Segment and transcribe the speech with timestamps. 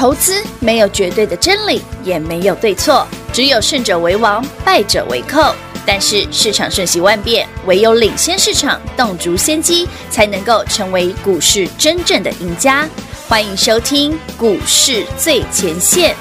[0.00, 5.54] 投资没有绝对的真理，也没有对错，只有胜者为王，败者为寇。
[5.84, 12.88] 但是市场瞬息万变，唯有领先市场，洞烛先机，才能够成为股市真正的赢家。
[13.28, 16.16] 欢迎收听股市最前线。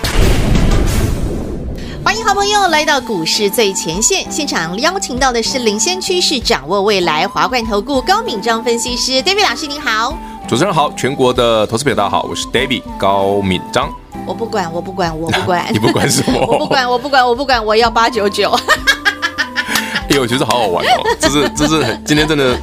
[2.04, 10.20] 欢迎好朋友来到股市最前线现场，邀请到的是领先趋势、掌握未来华冠投顾高敏章分析师 David 老师，您好。
[10.50, 13.88] 主持人好，全国的投资朋友大家好，我是 David 高敏章。
[14.26, 16.40] 我不管，我不管，我不管， 你不管什么？
[16.44, 18.50] 我不管，我不管，我不管，我要八九九。
[20.10, 21.04] 哎呦，我觉得好好玩哦！
[21.20, 22.58] 这是这是今天真的，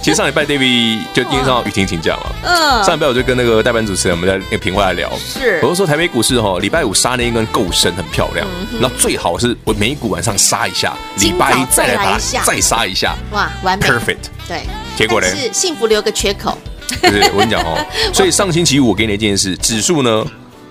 [0.00, 8.46] 其实上礼拜 David 就因为上雨婷请假嘛，嗯，上礼拜我就跟那个代班主持人我们在那个评话来聊，是，我就说台北股市哈，礼拜五杀那一根够深，很漂亮，
[8.80, 14.62] 然后最好是我每股晚上杀一下，礼拜一再来把它再杀一下，哇，完美，perfect，对，
[14.96, 16.56] 结果呢是幸福留个缺口，
[17.02, 17.78] 对，我跟你讲哦，
[18.12, 20.26] 所以上星期五我给你一件事，指数呢。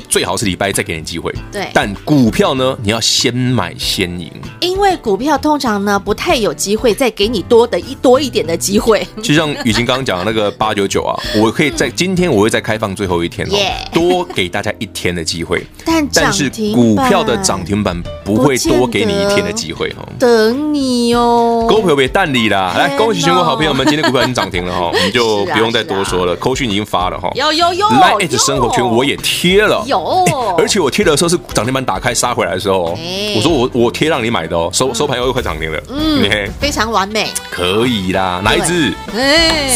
[0.09, 1.69] 最好是礼拜再给你机会，对。
[1.73, 4.31] 但股票呢，你要先买先赢，
[4.61, 9.05] 因为股票通常呢不太有机会再给你多的一多一点的机会。
[9.21, 13.57] 就像雨晴刚刚讲的那个八九九啊， 我可以在今天我会再开放最后一天哦.
[13.93, 15.65] 多给大家一天的机会。
[15.85, 21.65] 但但是股票的涨停板不会多给你一天的机会哦，等你哦。
[21.69, 29.83] 股票别淡你啦，来恭喜全国好朋友们，今天股票已经涨停了哈，我们就不用再多说了，扣讯已经发了哈，有有有，Line@ 生活圈我也贴了。
[29.91, 32.97] 哦， 而且我贴的时候是涨停板打开杀回来的时候，
[33.35, 38.93] 我说我我贴让你买的哦，收收盘又快涨停了，嗯，非常完美，可以啦，哪一支？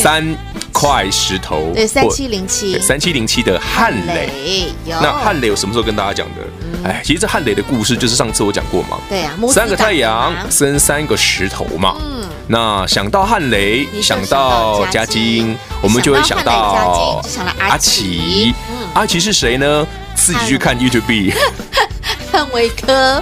[0.01, 0.25] 三
[0.71, 6.41] 块石头，对，三七零七，三七零七的汉雷，那汉雷我什么时候跟大家讲的？
[6.83, 17.21] 哎，其实这汉雷的故事就是上次我讲过嘛，对啊，三个太阳生三个石头嘛，嗯，那想到汉雷，想到嘉金，我们就会想到
[17.59, 18.53] 阿奇，
[18.95, 19.85] 阿奇是谁呢？
[20.21, 21.33] 自己去看 YouTube，
[22.31, 23.21] 看维科，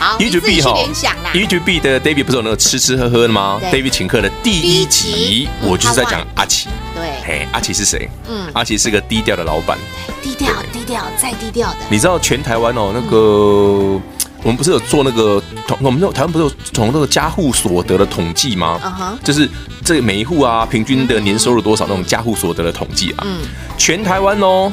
[0.00, 0.76] 好，YouTube 哈
[1.32, 6.68] ，YouTube 的 David 不是有那个吃吃喝喝的吗？David 请客的第一集，我就是在讲阿奇。
[6.92, 8.10] 对，嘿，阿奇是谁？
[8.28, 9.78] 嗯，阿奇是个低调的老板，
[10.20, 11.76] 低调，低调，再低调的。
[11.88, 13.16] 你知道全台湾哦，那个
[14.42, 19.16] 我们不是有做那个统，我们台湾不是有从那个家户所得的统计吗？
[19.22, 19.48] 就是
[19.84, 23.24] 这每一户啊，平均的年收入多少那种家户所得的统计啊。
[23.24, 23.40] 嗯，
[23.78, 24.72] 全台湾哦。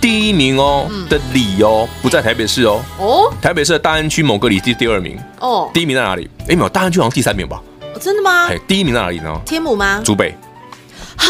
[0.00, 0.02] 嗯。
[0.02, 6.28] 第一名哦的里哦不在台北市哦哦，台北市的大安区某个里第第二名哦，第一名在哪里？
[6.48, 7.60] 哎没有，大安区好像第三名吧？
[8.00, 8.46] 真的吗？
[8.46, 9.38] 哎，第一名在哪里呢？
[9.44, 10.00] 天母吗？
[10.02, 10.34] 竹北
[11.16, 11.28] 啊，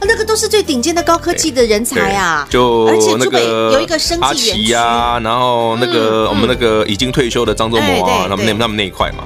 [0.00, 2.46] 那个都是最顶尖的高科技的人才啊！
[2.48, 9.24] 就而且竹北有一个生技园区啊，然后那个我们那个已经退休的张忠谋啊，他们那他们那一块嘛。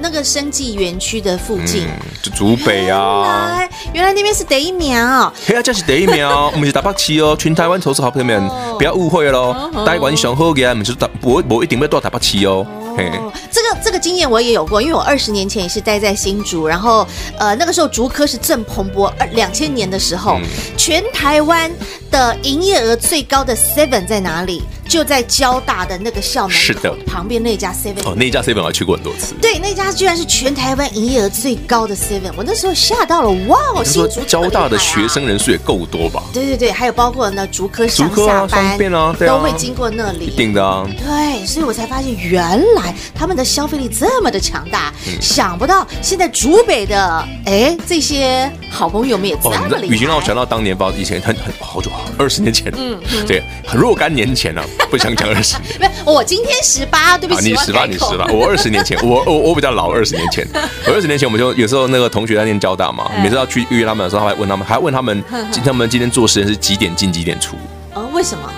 [0.00, 3.22] 那个生技园区的附近，嗯、就竹北啊。
[3.24, 5.32] 原来原来那边是第一名哦。
[5.46, 7.36] 嘿啊，这是第一苗，我们是台北市哦。
[7.38, 8.48] 全台湾投资好朋友们，
[8.78, 9.54] 不要误会喽。
[9.86, 12.66] 台湾上好嘅，我们是台，我我一定要到台北市哦。
[12.98, 17.06] 哦，这个这个经验我也有过，因为我二十年前也是待在新竹，然后
[17.38, 20.42] 呃那个时候竹科是正蓬勃，二两千年的时候，嗯、
[20.76, 21.70] 全台湾
[22.10, 24.62] 的营业额最高的 Seven 在哪里？
[24.88, 29.34] 就在交大的那个校门口是的旁边那家 Seven 哦，那家 Seven 我还去过很多次。
[29.38, 33.84] 对，那家居然是全台湾营业额最高的 Seven，我那时候吓到了，哇！
[33.84, 36.22] 新竹交大的学生人数也够多吧？
[36.32, 38.78] 对对对，还有包括那竹科上下班
[39.18, 40.88] 都会经过那里，一定的啊。
[40.96, 44.90] 对，所以我才发现原来他们的消费力这么的强大，
[45.20, 49.94] 想不到现在竹北的哎这些好朋友们也这么厉害。
[49.94, 53.42] 雨晴让我想到当年吧，以前很很好久，二十年前， 嗯，对，
[53.74, 54.64] 若干年前了。
[54.90, 60.46] 不想讲二十年， 没有，我今天十八，对不起，你十八，你十八， 我二十年前，我我我比较老，二十年前，
[60.86, 65.22] 我二十年前，我们就有时候那个同学在念交大嘛，每次要去约他们的时候，他还问他们，还问他们，
[65.64, 67.56] 他们今天做实验是几点进几点出？
[67.94, 68.50] 啊，为什么？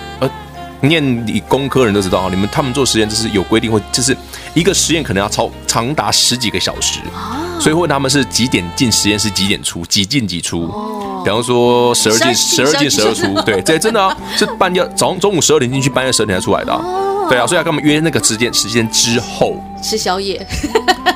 [0.81, 4.15] 呃，念理工科人都知道啊，你们他们做实验就是有规定，会就是
[4.53, 6.99] 一个实验可能要超长达十几个小时，
[7.59, 10.67] 所以问他们是几点进实验室，几点出，几进几出。
[11.23, 16.75] 比方说十二进十二进十二出，对， 这真的啊，是半夜早上中午十二点进去，半夜十二点才出来的，
[17.29, 19.53] 对啊，所以要跟我们约那个时间时间之后。
[19.83, 20.43] 吃宵夜，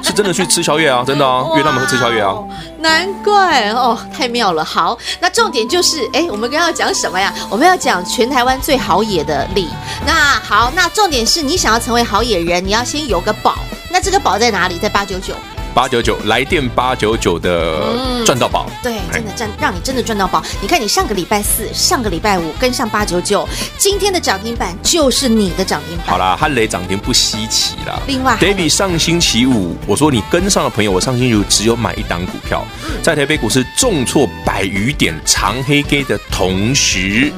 [0.03, 2.33] 是 真的去吃宵夜啊， 真的啊，约他们会吃宵夜啊，
[2.79, 4.63] 难怪哦，太妙了。
[4.63, 7.33] 好，那重点就是，哎，我们刚刚要讲什么呀？
[7.49, 9.69] 我们要讲全台湾最好野的礼。
[10.05, 13.55] 那好，那重点是你想要成为好野人，你要先有个宝。
[13.91, 14.77] 那这个宝在哪里？
[14.77, 15.33] 在八九九。
[15.75, 20.41] 八九九来电八九九的赚到宝，对，真的赚，让你真的赚到宝。
[20.61, 23.45] 你看，你上个礼拜四、上个礼拜五跟上八九九，
[23.77, 26.07] 今天的涨停板就是你的涨停板。
[26.07, 27.99] 好啦，汉雷涨停不稀奇啦。
[28.07, 32.65] 另外，David 上星期五我说你跟上的朋友，我上星期五只有买一档股票，
[33.03, 37.33] 在台北股市重挫百余点长黑 K 的同时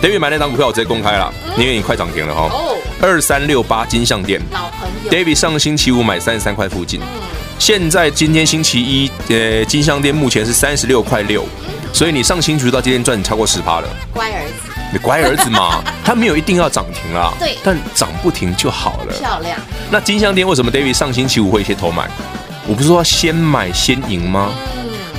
[0.00, 2.42] ，David 买那档股票我直接公开了，因为你快涨停了哈。
[2.42, 5.10] 哦，二三六八金像店，老朋友。
[5.10, 7.00] David 上星期五买三十三块附近，
[7.62, 11.46] 现在今天星期一，呃，金香店目前是三十六块六，
[11.92, 13.88] 所以你上星期五到今天赚超过十趴了。
[14.12, 14.72] 乖儿子。
[14.92, 19.14] 你乖儿子嘛， 他没有一定要涨停啦，对，但涨不停就好了。
[19.16, 19.56] 漂亮。
[19.92, 22.10] 那金香店为什么 David 上星期五会先偷买？
[22.66, 24.50] 我不是说要先买先赢吗？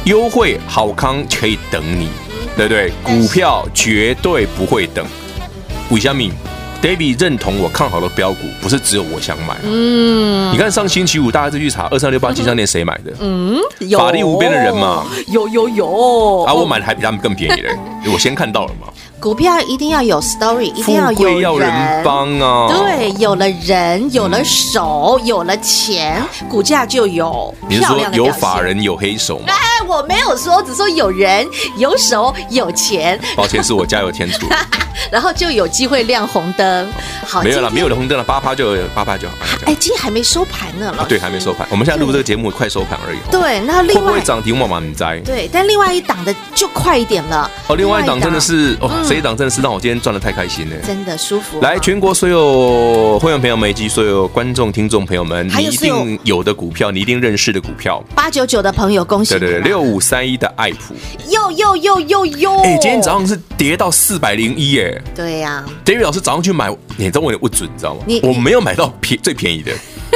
[0.04, 2.10] 优惠好康可以等你，
[2.58, 2.92] 对不对？
[3.04, 5.06] 股票绝对不会等。
[5.90, 6.22] 为什么
[6.84, 9.56] ？David 认同我看好的标股，不是只有我想买。
[9.64, 13.14] 嗯，你看上星期五大家就去查二三六八金商店谁买的？
[13.22, 13.58] 嗯，
[13.98, 15.06] 法力无边的人嘛。
[15.30, 16.44] 有有有。
[16.44, 17.70] 啊，我买的还比他们更便宜嘞，
[18.12, 18.88] 我先看到了嘛。
[19.24, 22.68] 股票一定要有 story，一定要有要人帮啊！
[22.68, 28.12] 对，有了人，有了手，有了钱，股价就有漂亮的表现。
[28.12, 29.46] 你是说有法人有黑手吗？
[29.48, 29.56] 哎，
[29.88, 31.48] 我没有说，只说有人
[31.78, 33.18] 有手有钱。
[33.34, 34.46] 抱歉，是我加油添醋。
[35.10, 36.88] 然后就有机会亮红灯。
[37.26, 39.36] 好，没有了，没有了红灯了，八趴就八趴就好。
[39.66, 41.66] 哎，今天还没收盘呢，对，还没收盘。
[41.72, 43.18] 我们现在录这个节目快收盘而已。
[43.32, 44.60] 对，那另外会不会涨停？
[44.60, 45.22] 我们不知。
[45.26, 47.50] 对，但另外一档的就快一点了。
[47.68, 48.92] 哦，另外一档真的是哦。
[49.14, 51.62] 这一档真的是让我今天赚的太开心了，真的舒服。
[51.62, 59.38] 来，全国所有会员朋友们以及所有观众、听众朋友们，你一定有的股票，你一定认识的股票，八九九的朋友，恭喜！
[59.38, 60.96] 对对对，六五三一的爱普，
[61.30, 62.58] 又又又又又！
[62.64, 65.64] 哎，今天早上是跌到四百零一，哎，对呀。
[65.86, 68.02] David 老师早上去买，你知道我有点不准，你知道吗？
[68.24, 69.72] 我没有买到便最便宜的，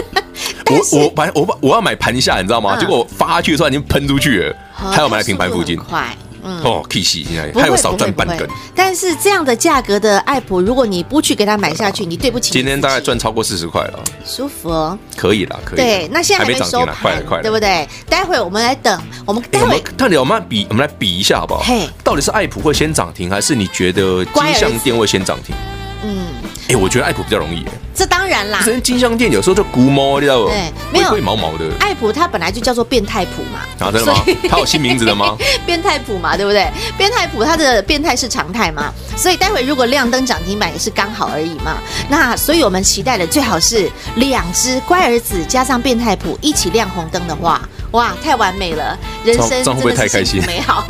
[0.71, 2.75] 我我反正我把我要买盘下，你知道吗？
[2.79, 6.17] 结果我发下去的时候已经喷出去了，还要买在平盘附近，快。
[6.63, 12.51] 哦，K C 现在还有少赚半根，但是这样的价格的爱普，如果你不去给他买下去，你对不起。
[12.51, 15.77] 今天大概赚超过四十块了，舒服哦，可以了，可以。
[15.77, 17.87] 对，那现在还没收盘，快了，快了，对不对？
[18.09, 21.61] 待会我们来等，我们待会，看你我们来比，我们来比一下好不好？
[21.63, 25.55] 嘿，到底是爱普会先涨停，还是你觉得金像电会先涨停？
[26.03, 26.27] 嗯。
[26.69, 27.65] 哎，我觉得爱普比较容易。
[27.95, 30.49] 这当然啦，这金香店有时候就龟毛，你知道不？
[30.49, 31.65] 对，没有毛毛的。
[31.79, 33.59] 爱普它本来就叫做变态普嘛。
[33.79, 34.21] 啊，真的吗？
[34.49, 35.35] 它有新名字的吗？
[35.65, 36.69] 变态普嘛，对不对？
[36.97, 41.77] 变态普它的变态是常态嘛，所以待会如果亮灯涨停板也是刚好而已嘛。
[42.09, 47.61] 那所以我们期待的最好是两只乖儿子加上变态普一起亮红灯的话，
[47.91, 50.85] 哇，太完美了，人生真的是幸福美好。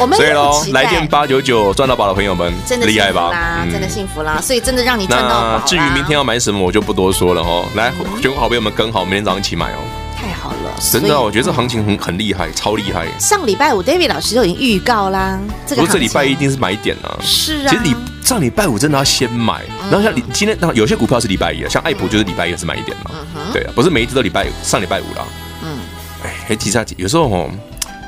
[0.00, 3.66] 我们所以喽，来电八九九赚到宝的朋友们，真的厉害吧？
[3.70, 4.40] 真的幸福啦！
[4.40, 5.66] 所以真的让你赚到宝。
[5.66, 7.66] 至于明天要买什么，我就不多说了哦。
[7.74, 9.78] 来，全国好朋友们跟好，明天早上一起买哦。
[10.16, 13.06] 太好了，真的，我觉得这行情很很厉害，超厉害。
[13.18, 15.38] 上礼拜五，David 老师就已经预告啦。
[15.66, 17.18] 这个这礼拜一定是买点啊。
[17.20, 17.68] 是啊。
[17.68, 23.10] 其实你上礼拜五真的要先买，然后像你今天，那有些股票是礼拜一，像爱普就是礼拜一是买一点嘛。
[23.52, 25.24] 对啊，不是每一次都礼拜上礼拜五啦。
[25.62, 25.78] 嗯。
[26.24, 27.50] 哎，还其他有时候哦。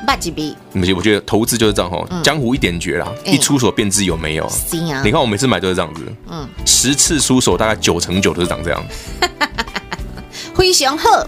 [0.05, 0.55] 八几笔？
[0.73, 4.49] 不是，我觉得投资就是这样哈，江湖一点绝啦，一出手便知有没有。
[5.03, 8.83] 你看我每次买都是这样子，嗯，十次出手大概九成九都是长这样。
[10.53, 11.27] 灰熊鹤，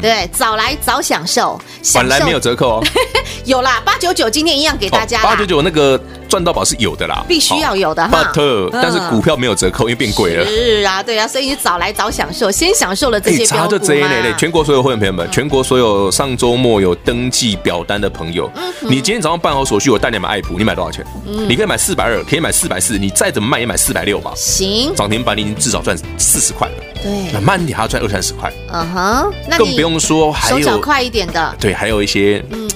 [0.00, 1.60] 对，早来早享受，
[1.94, 2.84] 晚来没有折扣哦。
[3.44, 5.22] 有啦，八九九今天一样给大家。
[5.22, 6.00] 八九九那个。
[6.32, 8.32] 赚到宝是有的啦，必须要有的哈。
[8.34, 10.46] But，但是股票没有折扣，因为变贵了。
[10.46, 14.34] 是啊，对啊，所以你早来早享受，先享受了这些标股嘛。
[14.38, 18.50] 全国所有会员朋友们，全国所有上周末有登记表单的朋友，
[18.80, 21.04] 你今天早上办好手续，我带你买爱普，你买多少钱？
[21.46, 24.32] 你可以买四百二，可以买四百四，你再怎么卖也买四百六吧。
[24.34, 26.74] 行，涨停板你已经至少赚四十块了。
[27.02, 28.50] 对，那慢点还要赚二三十块。
[28.72, 31.54] 嗯哼，那更不用说还有快一点的。
[31.60, 32.70] 对，还有一些嗯。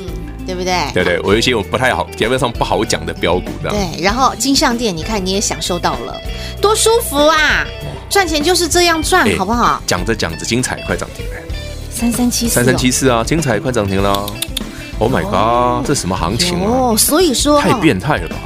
[0.47, 0.75] 对不对？
[0.95, 3.71] 对对，我有一些我不太好，节目上不好讲的标股的。
[3.71, 6.19] 对，然后金项店，你看你也享受到了，
[6.61, 7.67] 多舒服啊！
[8.09, 9.83] 赚钱就是这样赚，好不好？
[9.87, 11.33] 讲着讲着，精彩快涨停了，
[11.91, 14.25] 三三七四，三三七四啊，精彩快涨停了
[14.99, 16.71] ！Oh my god，这什么行情啊？
[16.71, 18.37] 哦，所以说太变态了吧？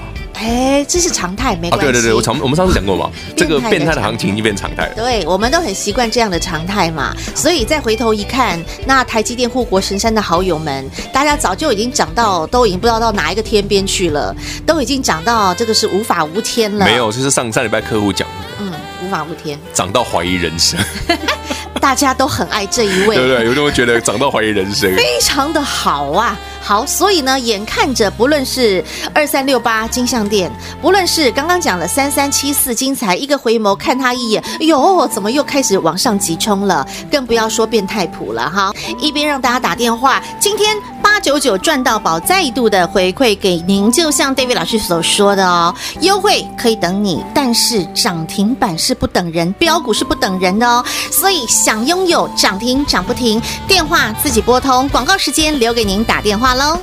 [0.40, 1.86] 哎，这是常态，没关系。
[1.86, 4.94] 对对对，我常我们上次讲过嘛， 这个变态的行情已经变常态了。
[4.96, 16.86] 对，我们都很习惯这样的常态嘛，所以再回头一看，那台积电护国神山的好友们，大家早就已经涨到，都已经不知道到哪一个天边去了，都已经涨到这个是无法无天了。
[16.86, 18.34] 没有，就是上上礼拜客户讲的。
[18.60, 18.72] 嗯，
[19.04, 20.80] 无法无天，涨到怀疑人生。
[21.80, 23.46] 大家都很爱这一位，对不对？
[23.46, 26.38] 有种觉得长到怀疑人生，非常的好啊。
[26.62, 28.84] 好，所以呢，眼看着不论是
[29.14, 30.50] 二三六八金项店，
[30.82, 36.86] 不论是刚刚讲了三三七四金财，一个回眸看他一眼，哎呦，怎么又开始往上急冲了？
[37.10, 38.70] 更不要说变态谱了哈！
[38.98, 40.76] 一边让大家打电话，今天
[41.12, 50.84] 八九九赚到宝，再度的回馈给您，就像 David 老师所说的哦，优惠可以等你，但是涨停板是不等人，标股是不等人的哦。
[51.10, 56.54] 所以想拥有涨停涨不停，电话自己拨通，广告时间留给您打电话。
[56.54, 56.78] 喽，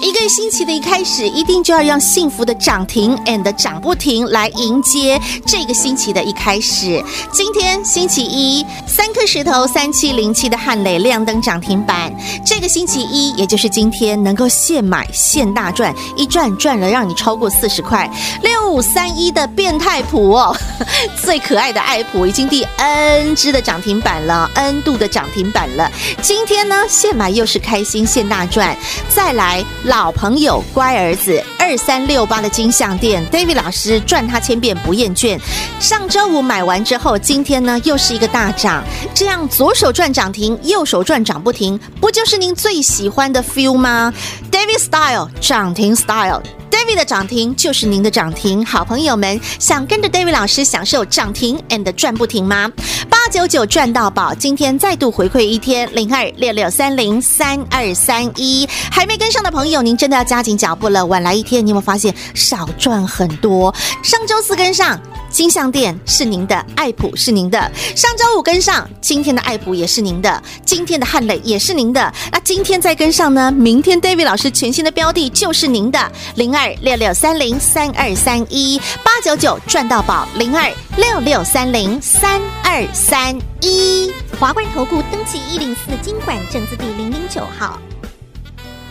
[0.00, 7.02] 一个星期的一开始，一定就要让幸福的涨停 and 涨不停来迎接这个星期的一开始。
[7.32, 12.12] 今天星期一，三颗石头三七零七的汉磊亮灯涨停板。
[12.44, 18.10] 这个星期一，也就是今天，能够现买现大赚，一赚赚了让你超过四十块。
[18.42, 20.54] 六五三一的变态谱哦，
[21.24, 25.90] 最可爱的爱普已经第 N 支的涨停板了，N 度的涨停板了。
[26.20, 28.76] 今天呢，现买又是开心现大赚。
[29.08, 31.40] 再来老朋友乖儿子。
[31.58, 35.38] 二三六八的金像店，David 老师赚他千遍不厌倦。
[35.80, 38.82] 上周五买完之后，今天呢又是一个大涨，
[39.14, 44.12] 这样左手赚涨停，右手赚涨不停，不就是您最喜欢的 feel 吗
[44.50, 46.42] ？David Style 涨停 Style。
[46.68, 52.70] David 的涨停就是您的涨停，好朋友们想跟着 David 老师享受涨停 and 赚不停吗？
[53.08, 61.04] 八九九赚到宝，今天再度回馈一天零二六六三零三二三一，还没跟上的朋友，您真的要加紧脚步了。
[61.06, 63.74] 晚来一天，你有没有发现少赚很多？
[64.02, 65.00] 上周四跟上。
[65.28, 67.70] 金项店是您的，爱普是您的。
[67.94, 72.10] 上周五跟上，今天的爱普也是您的，今天的汉磊也是您的。
[72.32, 73.52] 那今天再跟上呢？
[73.52, 84.10] 明天 David 老师全新的标的就是您的，零二六六三零三二三一八九九赚到宝，零二六六三零三二三一。
[84.40, 87.78] 华冠投顾登记一零四金管证字第零零九号。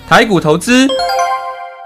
[0.07, 0.87] 台股投资，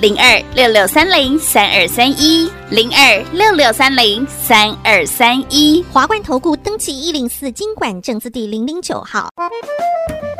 [0.00, 9.28] 零二六六三零三二三一，零二六六三零三二三一，华冠投顾登记一零四金管证字第零零九号，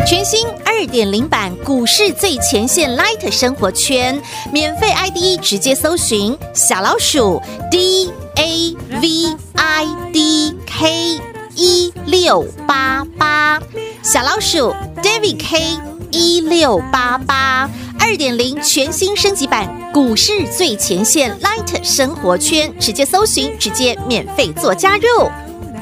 [0.07, 4.21] 全新二点零版股市最前线 Light 生活圈，
[4.53, 11.21] 免费 ID 直接搜寻小老鼠 D A V I D K
[11.55, 13.63] 一六八八，
[14.03, 15.79] 小老鼠 David K
[16.15, 17.69] 一六八八。
[17.99, 25.03] 二点零全新升级版股市最前线 Light 生活圈，直接搜寻，直接免费做加入。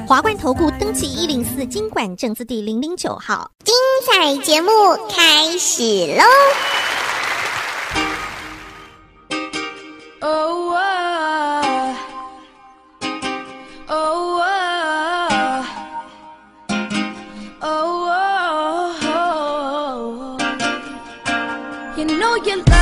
[0.07, 3.75] 华冠投顾登记一零四经管证字第零零九号，精
[4.07, 4.71] 彩节目
[5.11, 6.23] 开始喽！
[22.43, 22.82] quien está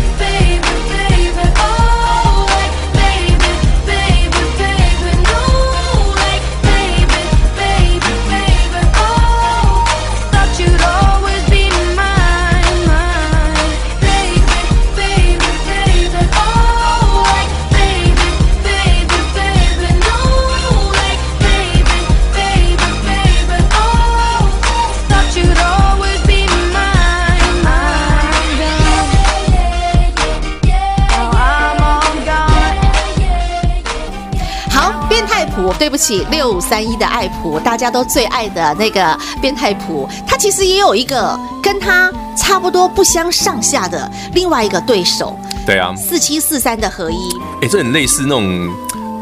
[36.01, 45.39] 起，六五三一的爱普，大家都最爱的那个变态普，他其实也有一个跟他差不多不相上下的另外一个对手。
[45.63, 48.69] 对啊，四七四三的合一，哎，这很类似那种。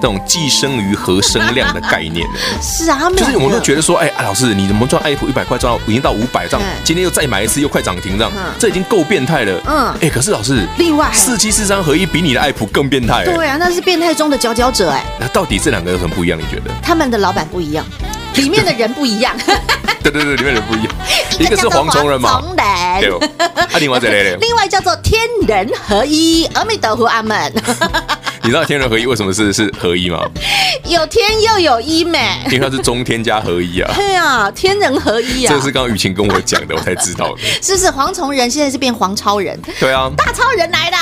[0.02, 2.40] 这种寄生于和声量的概念呢？
[2.62, 9.62] 是啊，就是我们都觉得说，哎，老师，你怎么赚爱普一百块赚到已经到五百这样，今天又再买一次又快涨停这样，这已经够变态了。
[9.68, 13.26] 嗯，哎，可是老师，另外四七四三合一比你的爱普更变态。
[13.26, 15.04] 对啊，那是变态中的佼佼者哎。
[15.20, 16.40] 那到底这两个有什么不一样？
[16.40, 16.72] 你觉得？
[16.82, 17.86] 他们的老板不一样，
[18.36, 19.36] 里面的人不一样。
[20.02, 20.94] 对对对，里面人不一样，
[21.40, 27.52] 一个是蝗虫人嘛，对，啊，另外这类的，另外叫做天人合一，阿弥陀佛，阿门。
[28.44, 30.26] 你知道天人合一为什么是是合一吗？
[30.86, 33.92] 有天又有一美，因为它是中天加合一啊。
[33.96, 35.54] 对啊，天人合一啊。
[35.54, 37.42] 这是刚刚雨晴跟我讲的，我才知道的。
[37.62, 39.60] 是是，蝗虫人现在是变黄超人。
[39.80, 40.98] 对啊，大超人来了。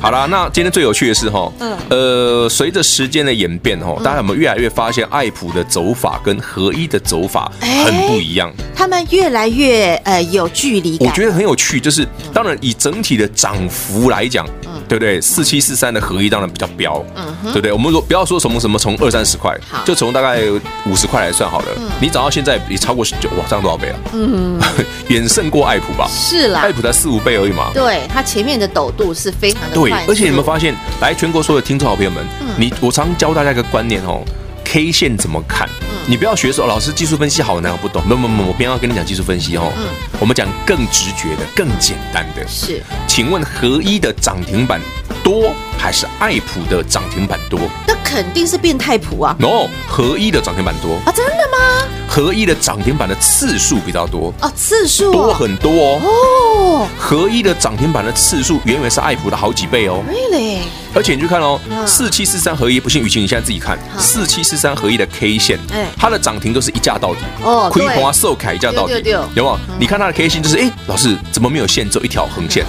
[0.00, 8.52] 好啦，那今天最有趣的是哈，嗯，呃，随着时间的演变哈，大家有没有越来越发现爱普的走法跟合一的走法很不一样？
[8.76, 11.08] 他们越来越呃有距离感。
[11.08, 15.20] 我觉得很有趣，就是当然以整体的涨幅来讲，嗯，对不对？
[15.20, 17.72] 四七四三的合一当然比较标，嗯，对不对？
[17.72, 20.40] 我们说不要说什么什么从二三十块，就从大概
[20.86, 21.66] 五十块来算好了。
[22.00, 23.96] 你涨到现在也超过九，哇，涨多少倍啊？
[24.12, 24.60] 嗯，
[25.08, 26.08] 远胜过爱普吧？
[26.10, 27.70] 是啦，爱普才四五倍而已嘛。
[27.74, 29.90] 对，它前面的陡度是非常的快。
[29.90, 32.24] 对，而且你们发现，来全国所有的听众好朋友们，
[32.56, 34.22] 你我常教大家一个观念哦。
[34.64, 35.68] K 线怎么看？
[35.82, 38.02] 嗯、你不要学说老师技术分析好难，我不懂。
[38.02, 39.72] 不不不，我偏要跟你讲技术分析哦。
[39.78, 39.86] 嗯，
[40.20, 42.46] 我们讲更直觉的、更简单的。
[42.46, 44.78] 是，请问合一的涨停板
[45.22, 47.58] 多还是爱普的涨停板多？
[47.86, 49.34] 那肯定是变态普啊。
[49.38, 51.12] No，合一的涨停板多啊？
[51.12, 51.88] 真的吗？
[52.06, 56.00] 合一的涨停板的次数比较多哦，次数多很多哦。
[56.04, 60.04] 哦，合一的涨停板的次数远远是爱普的好几倍哦。
[60.06, 60.58] Really？
[60.94, 63.78] 而且你去看哦，四七四三合一，不信雨晴你现在自己看。
[63.98, 65.58] 四七四三合一的 K 线，
[65.98, 69.58] 它的涨停都是一价到底哦，亏花受凯一价到底，有没有？
[69.78, 72.64] 你看它的 K 线就是，哎，老师怎么没有线，只有一条横线，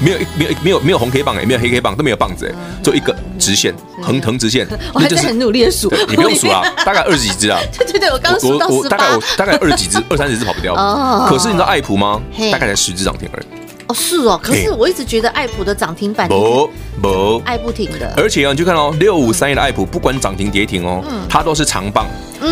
[0.00, 4.66] 没有没有没有没有红 K 棒，哎没有黑 K 棒，都没有棒子，哎，就一个直线，横横直线。
[4.94, 7.60] 我还是很努力的数，你不用数啊， 大概二十几只啊。
[7.76, 10.74] 对对对，我刚数到十八，大概我大概二十几只，二三十只跑不掉。
[11.28, 12.20] 可是你知道爱普吗？
[12.50, 13.46] 大概才十只涨停而已。
[13.88, 16.68] 哦，是哦，可是我一直觉得爱普的涨停板不
[17.00, 22.06] 不爱不停的，而且啊，你去看哦，六五三一的爱普，不管涨停跌停哦，它都是长棒，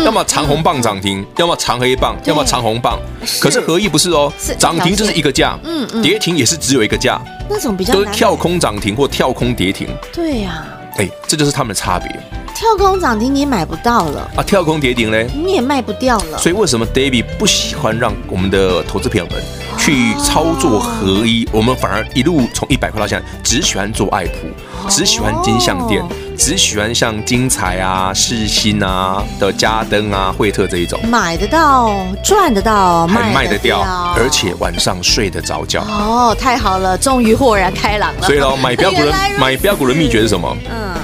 [0.05, 2.97] 要么长红棒涨停，要么长黑棒，要么长红棒。
[3.41, 7.19] 可是合意不是哦，涨停就是一个价，嗯嗯，跌停也是只有一个价，
[7.49, 9.87] 那种比较都是跳空涨停或跳空跌停。
[10.13, 10.65] 对呀，
[10.97, 12.07] 哎，这就是他们的差别。
[12.55, 14.31] 跳空涨停你也买不到了。
[14.37, 16.37] 啊，跳空跌停嘞，你也卖不掉了。
[16.37, 19.43] 所以为什么 David 不喜欢让我们的投资朋友们
[19.85, 21.47] 去操作合一？
[21.51, 24.47] 我们反而一路从一百块到现在，只喜欢做爱普，
[24.89, 26.03] 只喜欢金项店，
[26.35, 33.79] 只喜欢像金彩啊、世新啊的嘉登啊、惠特这一种，买得到、赚得到、还卖得掉，
[34.17, 35.83] 而且晚上睡得着觉。
[35.83, 38.23] 哦，太好了，终于豁然开朗了。
[38.23, 40.57] 所以喽，买标股的 买标股的秘诀是什么？
[40.67, 40.95] 嗯。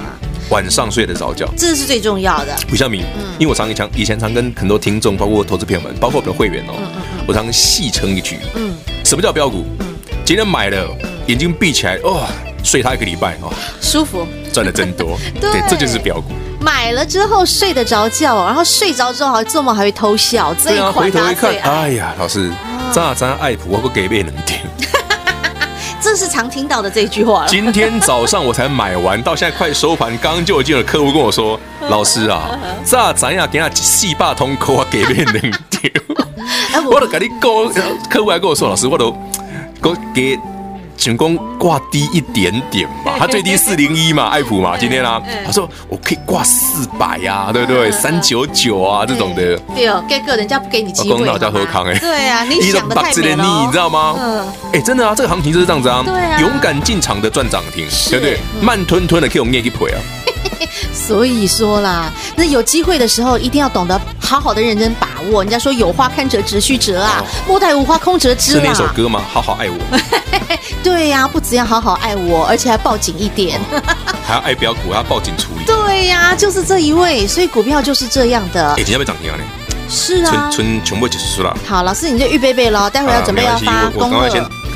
[0.49, 2.53] 晚上睡得着觉，这是最重要的。
[2.69, 7.00] 胡孝明，嗯，因为我常以前以前常跟很多听众，包括投资朋友们，包括我们的会员哦，嗯嗯嗯，
[7.31, 9.63] 我常戏称一句，嗯，什么叫标股？
[9.79, 10.85] 嗯，今天买了，
[11.27, 12.27] 眼睛闭起来，哇，
[12.61, 16.33] 睡他一个礼拜，哦，舒服，赚的真多， 对，这就是标股。
[16.59, 22.51] 买了之后睡得着觉，然后睡着之后还做梦还会偷笑，这一款回头一看，哎呀，老师，
[22.91, 24.57] 咋咱爱普我不给别人听。
[26.03, 27.47] 这是常听到的这句话了。
[27.47, 35.89] 今天早上我才买完，到现在快收盘，刚刚就有进了客户跟我说：“老师啊，这咱呀给他细霸通扣啊，给别人丢。”
[36.85, 37.27] 我都跟你
[37.73, 39.11] 讲，客户还跟我说：“老师，我都
[39.81, 40.39] 给给
[40.97, 47.91] 成功挂低一点点嘛，他最低四零一嘛，爱普嘛，今天啊，他说我可以挂四百呀，对不对？
[47.91, 49.57] 三九九啊这种的。
[49.75, 51.17] 对哦，给个人家不给你机会。
[51.17, 51.97] 公道叫喝康哎。
[51.97, 53.63] 对啊， 你想的太美了。
[53.65, 54.15] 你知道吗？
[54.19, 54.47] 嗯。
[54.73, 56.03] 哎，真的啊，这个行情就是这样子啊。
[56.05, 56.39] 对啊。
[56.39, 58.37] 勇敢进场的赚涨停，对不对？
[58.61, 59.97] 慢吞吞的可以我们念一赔啊。
[60.93, 65.43] 所以说啦，那有机会的时候一定要懂得好好的认真把握。
[65.43, 68.61] 人家说有花堪折直须折啊，莫待无花空折枝啊。
[68.61, 69.21] 是那首歌吗？
[69.31, 69.99] 好好爱我。
[70.83, 73.59] 对呀、啊，不只要好好爱我，而且还抱紧一点，
[74.25, 75.65] 还要爱标股，还要抱紧处理。
[75.65, 78.71] 对呀、啊，就是这一位，所以股票就是这样的。
[78.71, 79.37] 哎，今天要涨停啊？
[79.89, 81.55] 是啊，春春全部结束了。
[81.67, 84.29] 好，老师你就预备备喽，待会儿要准备要发恭贺。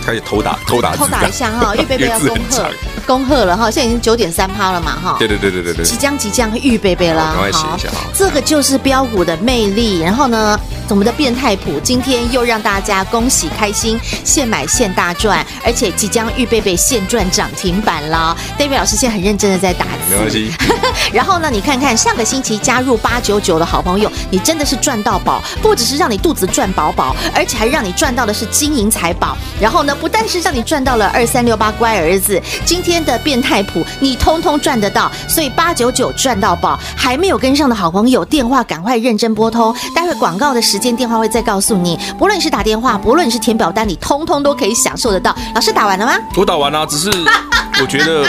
[0.05, 2.69] 开始偷打偷打偷打一下哈， 预备备要恭贺
[3.07, 5.15] 恭贺了哈，现在已经九点三趴了嘛哈。
[5.17, 7.33] 对对对对对对，即将即将预备备了。
[7.33, 8.05] 赶快写一下哈。
[8.13, 10.01] 这个就是标股的魅力。
[10.01, 18.35] 然后呢，我们的变态谱今天又让大家恭喜开心，现买现大赚，而且即将预备备现赚涨停板了。
[18.57, 20.11] David 老师现在很认真的在打字。
[20.11, 20.51] 没关系。
[21.11, 29.35] 然后呢，你看看上个星期加入八九九的好朋友，你真的是赚到宝，不只是让你肚子赚饱饱，而且还让你赚到的是金银财宝。
[29.59, 29.95] 然后呢？
[29.95, 45.35] 不但是让你赚到了二三六八乖儿子，今天的变态谱你通通赚得到，所以八九九赚到宝，还没有跟上的好朋友，电话赶快认真拨通，待会广告的时间电话会再告诉你，不论你是打电话，不论你是填表单，你通通都可以享受得到。
[45.53, 46.13] 老师打完了吗？
[46.35, 47.09] 我打完了，只是
[47.81, 48.25] 我觉得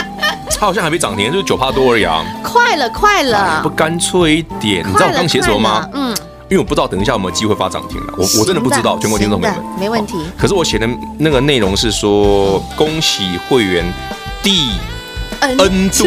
[0.51, 2.23] 它好像还没涨停，就是九趴多而已啊。
[2.43, 4.87] 快了，快了，不干脆一点？
[4.87, 5.87] 你知道我刚写什么吗？
[5.93, 6.15] 嗯。
[6.49, 10.15] 因为我不知道等一下有没有机会发涨停了，我我真的不知道，全国听众朋友们，没问题。
[10.37, 10.87] 可是我写的
[11.19, 13.83] 那个内容是说，恭喜会员
[14.41, 14.69] 第
[15.41, 16.05] N 度，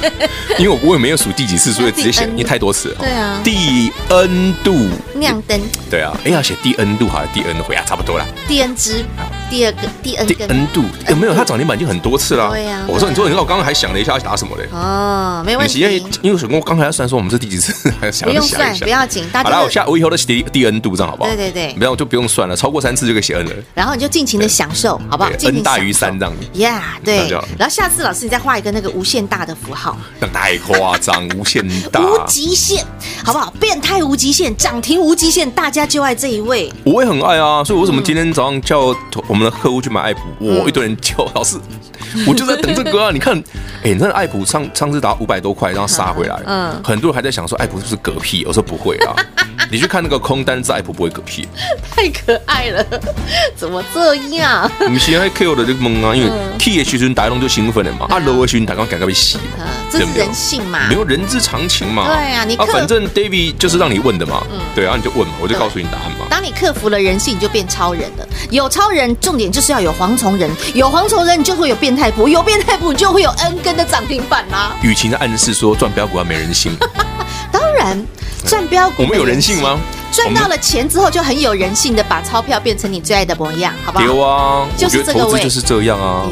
[0.58, 2.96] 因为我我也没有数第几次，所以直接写，因为太多次了。
[3.00, 5.60] 对啊，第 N 度亮灯。
[5.90, 7.84] 对啊，哎，要写第 N 度好像第 N 回啊？
[7.86, 8.26] 差不多了。
[8.46, 9.04] 第 N 支，
[9.48, 11.34] 第二个第 N 度有 没有？
[11.34, 12.50] 它涨停板已经很多次了。
[12.50, 12.84] 对呀。
[12.88, 14.68] 我说，你说，你说我刚刚还想了一下要打什么嘞？
[14.72, 15.80] 哦，没问题。
[15.80, 19.24] 因为因为我刚才算说我们是第几次，还想不用算，不要紧。
[19.32, 21.28] 好了，我下我以后都写第第 N 度这样好不好？
[21.30, 21.74] 对对对。
[21.74, 23.52] 不要就不用算了，超过三次就可以写 N 了。
[23.74, 26.34] 然后你就尽情的享受，好不好？N 大于三这样。
[26.54, 27.28] Yeah，对。
[27.58, 29.96] 然后下次老师你再画一个那个无限大的符号。
[30.18, 32.84] 那太夸张，无限大，无极限，
[33.24, 33.52] 好不好？
[33.60, 36.72] 变态无极限，涨停无极限，大家就爱这一位。
[36.84, 38.94] 我也很爱啊，所以为什么今天早上叫
[39.28, 40.20] 我们的客户去买爱普？
[40.40, 41.56] 我一堆人叫老师，
[42.26, 43.10] 我就在等这个啊！
[43.12, 43.36] 你看，
[43.82, 48.44] 哎，那爱普上上次打五百多块，然后杀回来，嗯，很多人还在想说爱普是不是嗝屁？
[48.46, 49.14] 我说不会啊，
[49.70, 51.46] 你去看那个空单，是爱普不会嗝屁。
[51.90, 52.84] 太可爱了，
[53.56, 54.70] 怎么这样？
[54.80, 62.06] 我们现在 K 我的就懵啊，因为 K 的时阵大家就兴奋了嘛，啊，low 的时阵大家赶快被洗嘛，这是人性嘛，没有人之常情嘛。
[62.06, 64.42] 对啊，你啊，反正 David 就是让你问的嘛，
[64.74, 66.26] 对啊，你就问嘛，我就告诉你答案嘛。
[66.30, 68.26] 当你克服了人性，你就变超人了。
[68.50, 74.76] 有超人，重点就是要有蝗虫人，有蝗虫人，你就会有变态股，有变态股，你就会有 N 根的涨停板啦。
[74.82, 76.76] 雨晴的暗示说，赚标股要没人性。
[77.50, 78.06] 当然，
[78.46, 79.80] 赚标股我们有人性吗？
[80.12, 84.04] 赚到了钱之后，就很有人性的把钞票变成你最爱的模样，好不好？
[84.04, 86.26] 有啊，就是这个位，就是这样啊。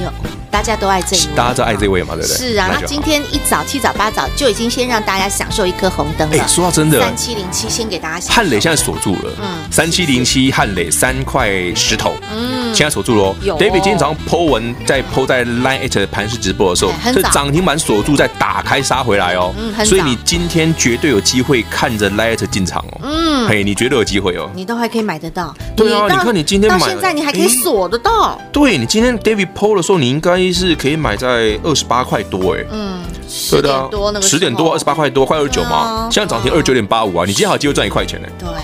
[0.55, 2.37] 大家都爱这一位，大家都爱这位嘛，对不对？
[2.37, 6.37] 是啊，那今天一早七早八早就已经先让大家享受一颗红灯了。
[6.39, 8.33] 哎，说到真的，三七零七先给大家。
[8.33, 13.35] 汉磊现在锁住了，嗯，三七零七汉磊三块石头，嗯，现在锁住喽。
[13.43, 25.53] 有 David 今天早上 Po 文在 Po 在 Line at 盘式直播的时候，这涨停板锁住再打开杀回来哦，嗯，所以你今天绝对有机会看着 Line at 进场哦，嗯，嘿，你绝对有机会哦，你都还可以买得到。
[25.75, 28.41] 对啊，你看你今天买，到现在你还可以锁得到。
[28.53, 31.15] 对，你今天 David Po 的时候，你应该是可以买。
[31.17, 38.29] 在二十八块多哎，嗯，十点多那个十点多二十八块多，快二十九嘛，现在涨停二十九点八五啊，你今天好机会赚一块钱呢。
[38.39, 38.63] 对啊，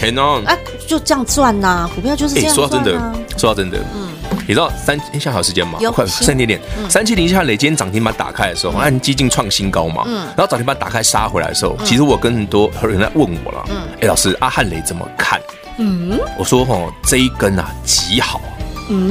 [0.00, 2.54] 很哦，哎，就这样赚呐，股票就是这样。
[2.54, 4.08] 说到真的，说到真的，嗯，
[4.46, 5.78] 你知道三，现在还有时间吗？
[5.92, 15.38] 快剩一点点，三七零一下磊今天涨停板打开的时候，按基金创新高嘛，嗯，然后涨停板打开杀回来的时候，其实我跟很多人在问我了，嗯，哎，老师阿汉雷怎么看？
[15.78, 18.40] 嗯，我说哦，这一根啊极好。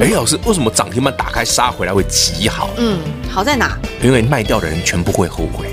[0.02, 2.70] 哎，老师，为什么涨停板打开杀回来会极好？
[2.78, 2.98] 嗯，
[3.30, 3.78] 好在哪？
[4.02, 5.68] 因为卖掉的人全部会后悔。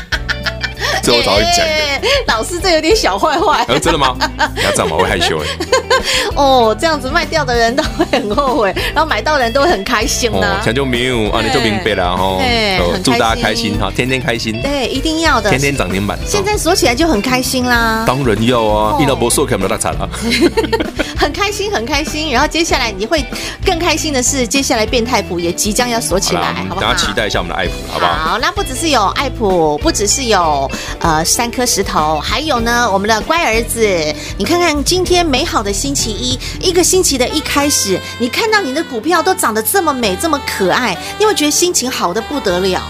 [1.02, 2.08] 这我早就讲的。
[2.26, 3.64] 老师，这有点小坏坏。
[3.78, 4.16] 真的吗？
[4.54, 4.96] 你要这样吗？
[4.96, 5.46] 会害羞哎。
[6.36, 10.60] 哦，这样子卖掉的人都会很后悔，然后买到的人都会很开心呢。
[10.64, 12.38] 讲就没有啊，你就明白了哈。
[13.02, 14.60] 祝大家开心哈，天天开心。
[14.62, 15.50] 对，一定要的。
[15.50, 16.18] 天天涨停板。
[16.26, 18.04] 现在锁起来就很开心啦。
[18.06, 20.08] 当然要啊，一劳不收，看不到大惨了。
[21.18, 22.30] 很开开心，很开心。
[22.30, 23.24] 然后接下来你会
[23.64, 26.80] 更开心的是，接下来变态谱也即将要锁起来，好不好？
[26.82, 28.12] 大家期待一下我们的爱谱，好不好？
[28.12, 34.14] 好，那不只是有爱谱，不只是有呃三颗石头，还有呢我们的乖儿子。
[34.36, 42.82] 你看看今天美好的星期一，一个星期的一开始，你看到你的股票都长得这么美，这么可爱，你会觉得心情好的不得了。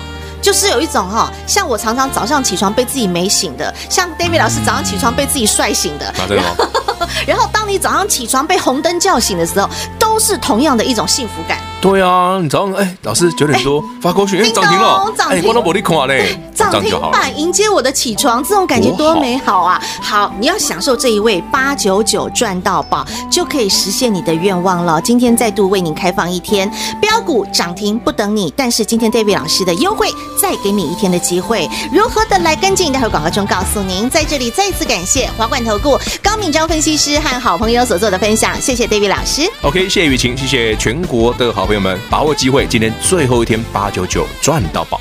[0.48, 6.06] 就是有一种哈，像我常常早上起床被自己美醒的，像 David 老师早上起床被自己帅醒的。
[6.06, 6.56] 啊，对吗？
[7.28, 11.58] 然后当你早上起床被红灯叫醒的时候，都是同样的一种幸福感。
[11.80, 19.80] 对啊，你早上哎，老师九点多发过去，哎，涨停了，涨停，我都没你看嘞，涨停板迎接我的起床，这种感觉多美好啊！
[20.02, 25.00] 好，你要享受这一位八九九赚到宝，就可以实现你的愿望了。
[25.00, 26.68] 今天再度为您开放一天
[27.00, 32.88] 标股涨停不等你，但是今天 David 老师的优惠再给你一天的机会，如何的来跟进？
[32.88, 34.08] 待会广告中告诉您。
[34.08, 39.42] 在这里再次感谢华冠投顾高敏章分析师和好朋友所做的分享，谢谢 David 老师。
[39.60, 41.66] OK，谢谢雨晴，谢谢全国的好。
[41.66, 44.98] 朋友们，把握机会，今天最后一天八九九赚到宝！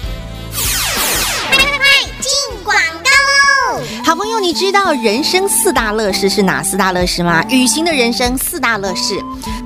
[1.50, 1.86] 快快快
[2.20, 3.82] 进广告喽！
[4.04, 7.42] 好朋友，你知道人生四大乐事是哪四大乐事吗？
[7.50, 9.24] 雨晴的人生四大乐事：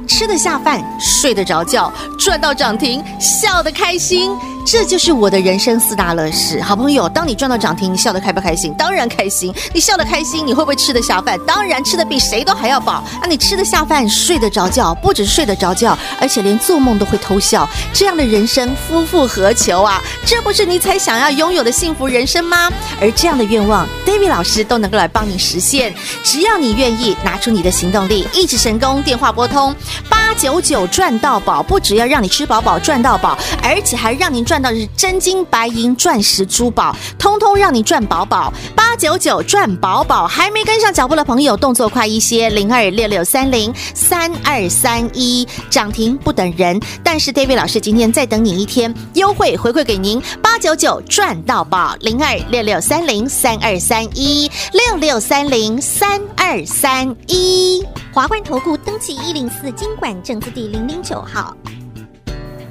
[0.07, 4.31] 吃得下饭，睡得着觉，赚到涨停，笑得开心。
[4.63, 7.09] 这就是我的人生四大乐事，好朋友。
[7.09, 8.73] 当你赚到涨停，你笑得开不开心？
[8.77, 9.53] 当然开心。
[9.73, 11.37] 你笑得开心，你会不会吃得下饭？
[11.47, 12.93] 当然吃得比谁都还要饱。
[12.93, 17.67] 啊，你吃得下饭，睡得着觉，不止睡得着觉，而且连做梦都会偷笑。
[17.91, 19.99] 这样的人生，夫复何求啊？
[20.25, 22.71] 这不是你才想要拥有的幸福人生吗？
[23.01, 25.93] 而这样的愿望，David 老师都能够来帮你实现。
[26.23, 29.75] 只要你愿意拿出你的行动力，一指神功，电话拨通
[30.07, 34.45] 八九九赚到宝，不只要让你吃饱饱赚到宝，而且还让您。
[34.51, 38.51] 赚到的是真金白银、钻石珠宝，通通让你赚饱饱。
[38.75, 46.77] 八九九赚饱饱，还没跟上脚步的朋友，动作快一些，零二六六三零三二三一，涨停不等人。
[47.01, 57.87] 但是 David 老师今天再等你一天，优惠回馈给您，八九九赚到宝，零二六六三零三二三一六六三零三二三一。
[58.11, 61.55] 华冠投顾登记一零四金管证字第零零九号，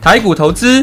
[0.03, 0.83] 台股投资。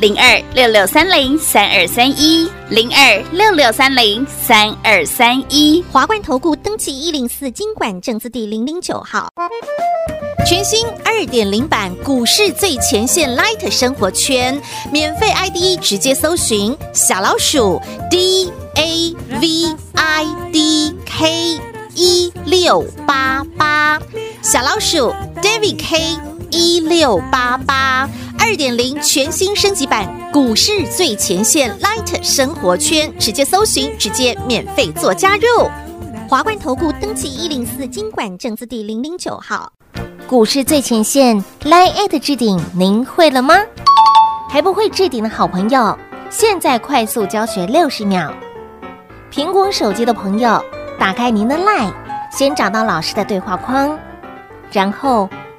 [0.00, 9.28] 零二六六三零三二三一，零二六六三零三二三一，华冠投顾登记一零四金管证字第零零九号，
[10.46, 14.58] 全新二点零版股市最前线 Light 生活圈，
[14.90, 17.78] 免费 ID 直接搜寻小老鼠
[18.10, 21.60] D A V I D K
[21.94, 24.00] 一六八八，
[24.40, 26.16] 小老鼠 David K
[26.50, 28.08] 一六八八。
[28.38, 35.70] 二点零全新升级版股市最前线 Light 生活圈，直接搜寻，直接免费做加入。
[36.28, 39.70] 华冠投顾登记一零四经管证字第零零九号，
[40.26, 43.54] 股市最前线 Light 置顶，您会了吗？
[44.48, 45.96] 还不会置顶的好朋友，
[46.30, 48.32] 现在快速教学六十秒。
[49.32, 50.64] 苹果手机的朋友，
[50.98, 51.92] 打开您的 Light，
[52.32, 53.96] 先找到老师的对话框，
[54.72, 55.28] 然后